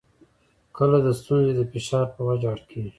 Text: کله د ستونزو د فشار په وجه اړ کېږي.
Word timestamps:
کله 0.77 0.97
د 1.05 1.07
ستونزو 1.19 1.51
د 1.59 1.61
فشار 1.71 2.05
په 2.15 2.21
وجه 2.27 2.47
اړ 2.53 2.59
کېږي. 2.69 2.89